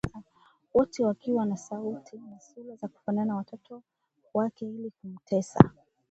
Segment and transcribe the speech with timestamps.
[0.73, 3.83] wote wakiwa na sauti na sura za kuwafanana watoto
[4.33, 5.71] wake ili kumtesa